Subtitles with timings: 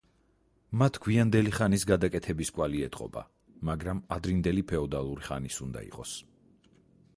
[0.81, 3.23] მათ გვიანდელი ხანის გადაკეთების კვალი ეტყობა,
[3.71, 6.19] მაგრამ ადრინდელი ფეოდალური ხანის უნდა იყოს.